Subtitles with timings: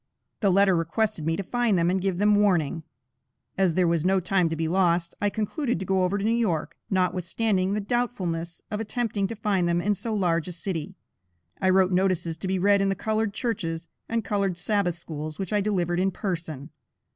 [0.39, 2.81] The letter requested me to find them and give them warning.
[3.55, 6.31] As there was no time to be lost, I concluded to go over to New
[6.31, 10.95] York, notwithstanding the doubtfulness of attempting to find them in so large a city.
[11.61, 15.53] I wrote notices to be read in the colored churches and colored Sabbath schools, which
[15.53, 16.71] I delivered in person.